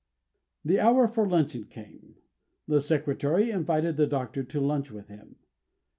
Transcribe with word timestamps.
The 0.65 0.79
hour 0.79 1.07
for 1.07 1.27
luncheon 1.29 1.65
came. 1.65 2.15
The 2.67 2.81
Secretary 2.81 3.51
invited 3.51 3.97
the 3.97 4.07
Doctor 4.07 4.43
to 4.43 4.59
lunch 4.59 4.89
with 4.89 5.09
him. 5.09 5.35